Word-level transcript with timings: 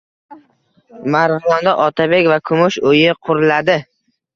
Marg‘ilonda 1.17 1.75
“Otabek 1.85 2.33
va 2.35 2.43
Kumush 2.51 2.83
uyi” 2.95 3.17
quriladi 3.27 3.83